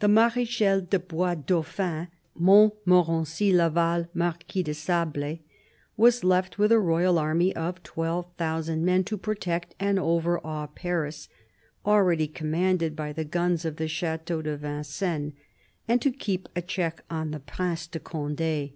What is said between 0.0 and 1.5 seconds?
The Marechal de Bois